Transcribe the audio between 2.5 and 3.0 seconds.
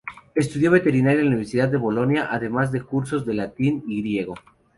de